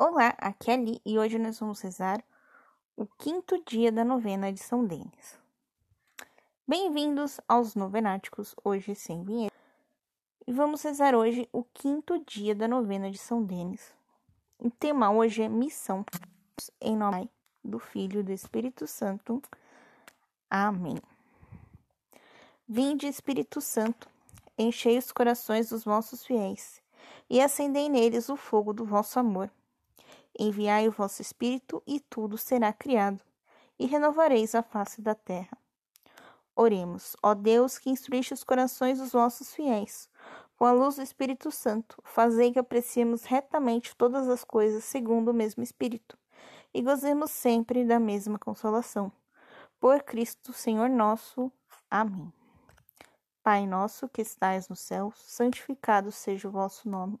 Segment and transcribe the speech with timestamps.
[0.00, 2.22] Olá, aqui é Ali e hoje nós vamos rezar
[2.96, 5.36] o quinto dia da novena de São Denis.
[6.64, 9.56] Bem-vindos aos novenáticos, hoje sem vinheta.
[10.46, 13.92] E vamos rezar hoje o quinto dia da novena de São Denis.
[14.56, 16.06] O tema hoje é missão,
[16.80, 17.28] em nome
[17.64, 19.42] do Filho e do Espírito Santo.
[20.48, 21.02] Amém.
[22.68, 24.08] Vinde, Espírito Santo,
[24.56, 26.80] enchei os corações dos vossos fiéis
[27.28, 29.50] e acendei neles o fogo do vosso amor.
[30.38, 33.20] Enviai o vosso Espírito, e tudo será criado,
[33.78, 35.58] e renovareis a face da terra.
[36.54, 40.08] Oremos, ó Deus, que instruíste os corações dos vossos fiéis,
[40.56, 45.34] com a luz do Espírito Santo, fazei que apreciemos retamente todas as coisas segundo o
[45.34, 46.18] mesmo Espírito,
[46.74, 49.12] e gozemos sempre da mesma consolação.
[49.78, 51.52] Por Cristo, Senhor nosso.
[51.88, 52.32] Amém.
[53.42, 57.20] Pai nosso que estais no céu, santificado seja o vosso nome.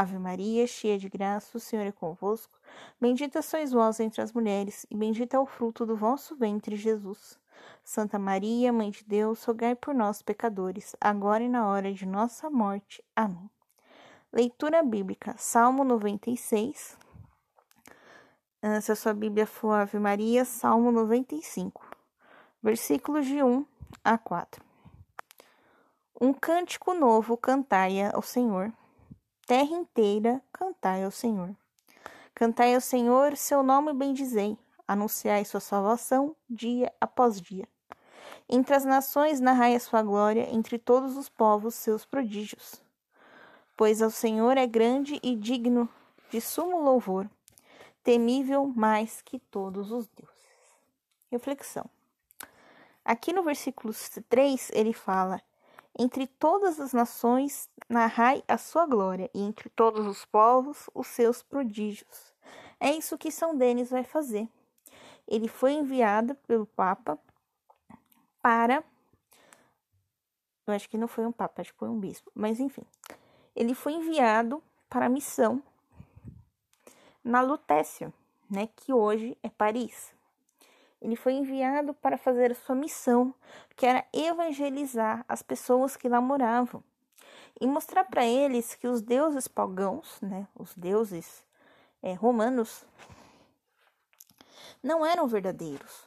[0.00, 2.58] Ave Maria, cheia de graça, o Senhor é convosco.
[3.00, 7.38] Bendita sois vós entre as mulheres, e bendito é o fruto do vosso ventre, Jesus.
[7.82, 12.50] Santa Maria, Mãe de Deus, rogai por nós, pecadores, agora e na hora de nossa
[12.50, 13.02] morte.
[13.14, 13.48] Amém.
[14.30, 16.98] Leitura bíblica, Salmo 96.
[18.60, 21.82] Ah, se a sua Bíblia for Ave Maria, Salmo 95,
[22.62, 23.64] versículos de 1
[24.04, 24.62] a 4.
[26.20, 28.70] Um cântico novo cantai ao Senhor.
[29.46, 31.56] Terra inteira, cantai ao Senhor.
[32.34, 37.68] Cantai ao Senhor, seu nome bendizei anunciai sua salvação dia após dia.
[38.48, 42.82] Entre as nações narrai a sua glória, entre todos os povos seus prodígios.
[43.76, 45.88] Pois ao Senhor é grande e digno
[46.30, 47.28] de sumo louvor,
[48.02, 50.34] temível mais que todos os deuses.
[51.30, 51.84] Reflexão.
[53.04, 53.92] Aqui no versículo
[54.28, 55.42] 3 ele fala:
[55.98, 61.42] Entre todas as nações narrai a sua glória, e entre todos os povos os seus
[61.42, 62.34] prodígios.
[62.78, 64.48] É isso que São Denis vai fazer
[65.26, 67.18] ele foi enviado pelo Papa
[68.40, 68.84] para.
[70.66, 72.82] Eu acho que não foi um Papa, acho que foi um bispo, mas enfim.
[73.54, 75.62] Ele foi enviado para a missão
[77.24, 78.12] na Lutécia,
[78.48, 80.14] né, que hoje é Paris.
[81.00, 83.34] Ele foi enviado para fazer a sua missão,
[83.76, 86.82] que era evangelizar as pessoas que lá moravam
[87.60, 91.44] e mostrar para eles que os deuses pagãos, né, os deuses
[92.02, 92.84] é, romanos,
[94.82, 96.06] não eram verdadeiros.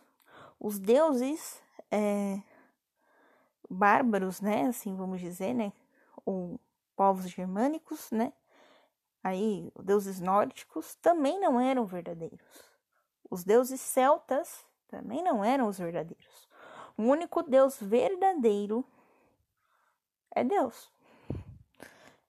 [0.59, 1.61] Os deuses
[1.91, 2.39] é,
[3.69, 5.73] bárbaros, né, assim vamos dizer, né,
[6.25, 6.59] ou
[6.95, 8.31] povos germânicos, né,
[9.23, 12.69] aí deuses nórdicos também não eram verdadeiros.
[13.29, 16.47] Os deuses celtas também não eram os verdadeiros.
[16.97, 18.83] O único Deus verdadeiro
[20.31, 20.91] é Deus.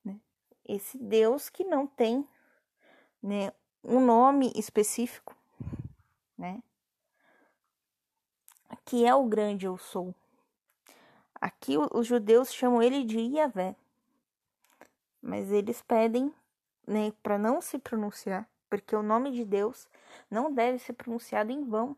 [0.05, 0.21] Né?
[0.65, 2.27] Esse Deus que não tem
[3.23, 5.35] né, um nome específico,
[6.37, 6.63] né?
[8.85, 10.15] Que é o grande eu sou.
[11.41, 13.75] Aqui os judeus chamam ele de Yahvé,
[15.23, 16.35] mas eles pedem,
[16.87, 19.89] né, para não se pronunciar, porque o nome de Deus
[20.31, 21.97] não deve ser pronunciado em vão.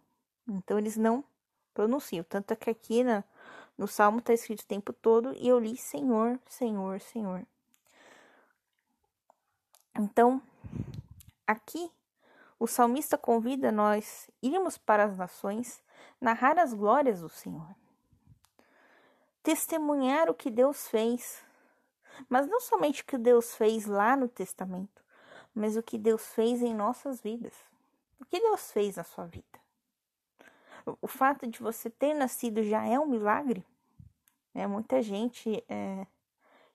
[0.49, 1.25] Então eles não
[1.73, 2.25] pronunciam.
[2.25, 3.25] Tanto é que aqui na,
[3.77, 7.47] no Salmo está escrito o tempo todo e eu li Senhor, Senhor, Senhor.
[9.95, 10.41] Então,
[11.47, 11.91] aqui
[12.59, 15.83] o salmista convida nós irmos para as nações,
[16.21, 17.75] narrar as glórias do Senhor,
[19.43, 21.45] testemunhar o que Deus fez,
[22.29, 25.03] mas não somente o que Deus fez lá no Testamento,
[25.55, 27.55] mas o que Deus fez em nossas vidas.
[28.21, 29.62] O que Deus fez na sua vida?
[31.01, 33.65] O fato de você ter nascido já é um milagre.
[34.55, 34.67] Né?
[34.67, 36.07] Muita gente é,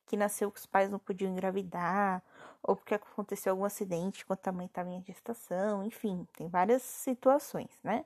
[0.05, 2.23] que nasceu com os pais não podiam engravidar,
[2.63, 7.79] ou porque aconteceu algum acidente quando a mãe estava em gestação, enfim, tem várias situações,
[7.83, 8.05] né?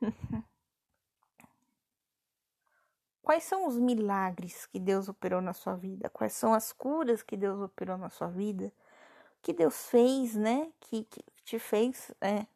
[3.22, 6.10] Quais são os milagres que Deus operou na sua vida?
[6.10, 8.72] Quais são as curas que Deus operou na sua vida?
[9.42, 10.70] Que Deus fez, né?
[10.80, 12.46] Que, que te fez é,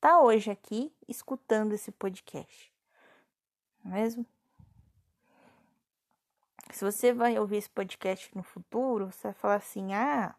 [0.00, 2.70] tá hoje aqui escutando esse podcast.
[3.84, 4.26] Não é mesmo?
[6.72, 10.34] Se você vai ouvir esse podcast no futuro, você vai falar assim: ah,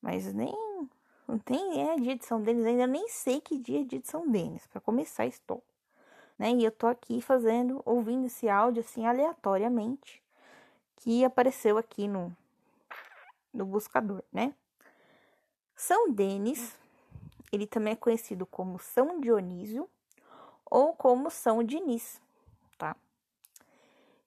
[0.00, 0.52] mas nem.
[1.28, 4.28] Não tem é dia de São Denis ainda, nem sei que dia é de São
[4.28, 5.62] Denis, para começar estou.
[6.38, 6.50] Né?
[6.50, 10.22] E eu tô aqui fazendo, ouvindo esse áudio assim aleatoriamente,
[10.96, 12.36] que apareceu aqui no,
[13.54, 14.52] no buscador, né?
[15.76, 16.76] São Denis,
[17.52, 19.88] ele também é conhecido como São Dionísio
[20.64, 22.20] ou como São Diniz,
[22.76, 22.96] tá?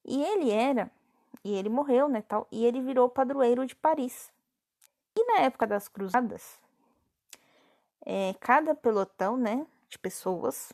[0.03, 0.89] E ele era,
[1.43, 4.31] e ele morreu, né, tal, e ele virou padroeiro de Paris.
[5.15, 6.59] E na época das cruzadas,
[8.05, 10.71] é, cada pelotão, né, de pessoas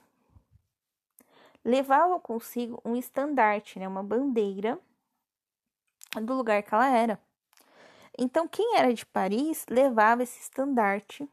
[1.64, 4.80] levava consigo um estandarte, né, uma bandeira
[6.22, 7.20] do lugar que ela era.
[8.18, 11.28] Então, quem era de Paris levava esse estandarte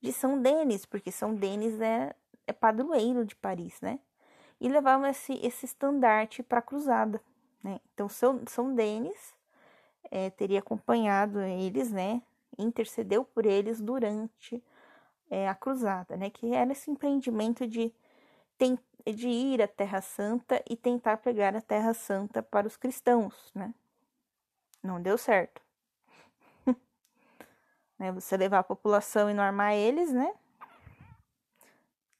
[0.00, 2.14] de São Denis, porque São Denis é,
[2.46, 3.98] é padroeiro de Paris, né?
[4.60, 7.20] E levava esse, esse estandarte para a cruzada,
[7.62, 7.78] né?
[7.92, 9.34] Então, São, São Denis
[10.10, 12.22] é, teria acompanhado eles, né?
[12.58, 14.62] Intercedeu por eles durante
[15.28, 16.30] é, a cruzada, né?
[16.30, 17.92] Que era esse empreendimento de,
[19.04, 23.74] de ir à Terra Santa e tentar pegar a Terra Santa para os cristãos, né?
[24.82, 25.65] Não deu certo.
[27.98, 28.12] Né?
[28.12, 30.32] Você levar a população e não armar eles, né?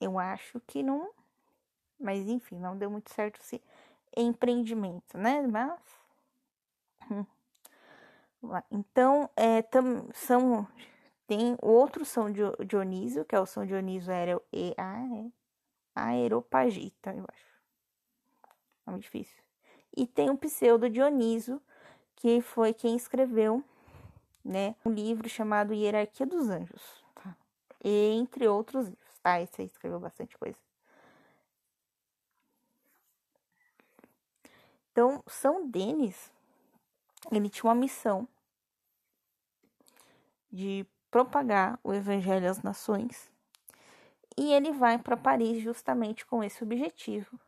[0.01, 1.11] Eu acho que não.
[1.99, 3.63] Mas enfim, não deu muito certo esse
[4.17, 5.43] empreendimento, né?
[5.43, 5.81] Mas.
[7.11, 7.25] Hum.
[8.71, 10.69] Então, é, tam, são
[11.27, 12.29] tem outro São
[12.65, 15.31] Dionísio, que é o São Dionísio aero, e, ah, é,
[15.95, 17.57] Aeropagita, eu acho.
[18.87, 19.43] É muito difícil.
[19.97, 21.61] E tem o pseudo Dionísio,
[22.15, 23.65] que foi quem escreveu
[24.47, 27.37] né, um livro chamado Hierarquia dos Anjos, tá?
[27.83, 29.41] Entre outros livros, tá?
[29.41, 30.59] Esse aí escreveu bastante coisa.
[34.93, 36.33] Então, São Denis,
[37.31, 38.27] ele tinha uma missão
[40.51, 43.31] de propagar o evangelho às nações.
[44.39, 47.39] E ele vai para Paris justamente com esse objetivo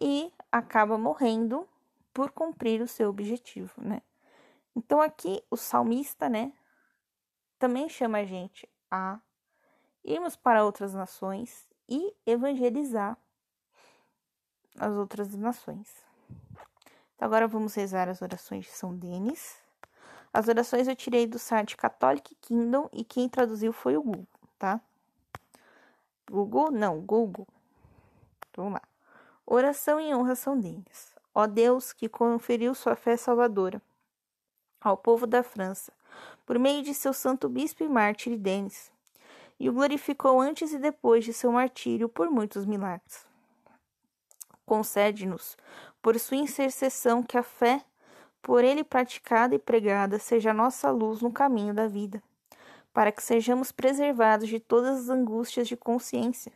[0.00, 1.66] e acaba morrendo
[2.12, 4.02] por cumprir o seu objetivo, né?
[4.74, 6.52] Então aqui o salmista, né,
[7.58, 9.20] também chama a gente a
[10.04, 13.18] irmos para outras nações e evangelizar
[14.78, 15.92] as outras nações.
[17.14, 19.58] Então agora vamos rezar as orações de São Denis.
[20.32, 24.26] As orações eu tirei do site Catholic Kingdom e quem traduziu foi o Google,
[24.58, 24.80] tá?
[26.30, 26.70] Google?
[26.70, 27.46] Não, Google.
[28.48, 28.82] Então, vamos lá.
[29.44, 31.12] Oração em honra São Denis.
[31.34, 33.82] Ó Deus que conferiu sua fé salvadora
[34.80, 35.92] ao povo da França,
[36.46, 38.90] por meio de seu santo bispo e mártir Denis,
[39.58, 43.26] e o glorificou antes e depois de seu martírio por muitos milagres.
[44.64, 45.56] Concede-nos,
[46.00, 47.84] por sua intercessão, que a fé
[48.42, 52.22] por ele praticada e pregada, seja a nossa luz no caminho da vida,
[52.92, 56.52] para que sejamos preservados de todas as angústias de consciência.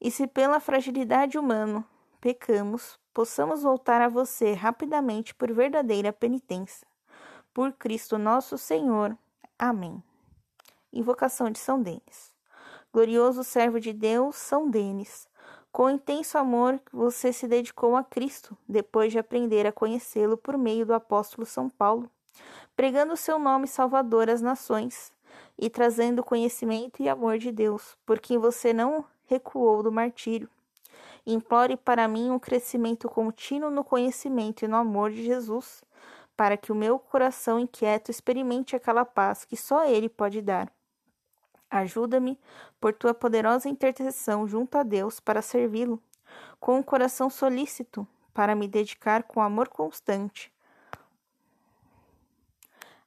[0.00, 1.84] E se pela fragilidade humana
[2.20, 6.89] pecamos, possamos voltar a você rapidamente por verdadeira penitência.
[7.60, 9.14] Por Cristo nosso Senhor.
[9.58, 10.02] Amém.
[10.90, 12.34] Invocação de São Denis.
[12.90, 15.28] Glorioso servo de Deus, São Denis,
[15.70, 20.86] com intenso amor você se dedicou a Cristo, depois de aprender a conhecê-lo por meio
[20.86, 22.10] do apóstolo São Paulo,
[22.74, 25.12] pregando o seu nome salvador às nações
[25.58, 30.48] e trazendo conhecimento e amor de Deus, por quem você não recuou do martírio.
[31.26, 35.84] Implore para mim um crescimento contínuo no conhecimento e no amor de Jesus,
[36.40, 40.72] para que o meu coração inquieto experimente aquela paz que só Ele pode dar.
[41.68, 42.40] Ajuda-me
[42.80, 46.02] por tua poderosa intercessão junto a Deus para servi-lo,
[46.58, 50.50] com um coração solícito, para me dedicar com amor constante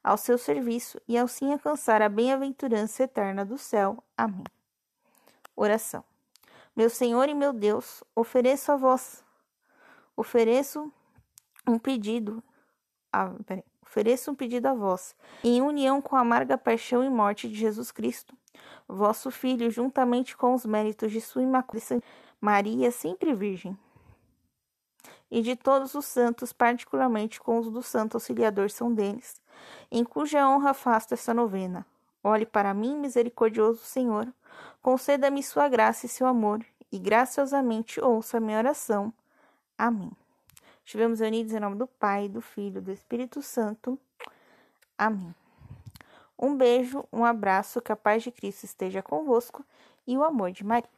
[0.00, 4.00] ao seu serviço e assim alcançar a bem-aventurança eterna do céu.
[4.16, 4.44] Amém.
[5.56, 6.04] Oração.
[6.76, 9.24] Meu Senhor e meu Deus, ofereço a vós,
[10.16, 10.88] ofereço
[11.66, 12.40] um pedido,
[13.22, 17.48] a, peraí, ofereço um pedido a vós, em união com a amarga paixão e morte
[17.48, 18.34] de Jesus Cristo
[18.88, 22.02] vosso Filho, juntamente com os méritos de sua Imaculada
[22.40, 23.76] Maria, sempre Virgem,
[25.30, 29.40] e de todos os santos, particularmente com os do Santo Auxiliador São Denis,
[29.90, 31.86] em cuja honra faço esta novena.
[32.22, 34.28] Olhe para mim, misericordioso Senhor,
[34.82, 39.12] conceda-me sua graça e seu amor, e graciosamente ouça a minha oração.
[39.76, 40.12] Amém.
[40.84, 43.98] Estivemos unidos em nome do Pai, do Filho do Espírito Santo.
[44.98, 45.34] Amém.
[46.38, 49.64] Um beijo, um abraço, que a paz de Cristo esteja convosco
[50.06, 50.88] e o amor de Maria.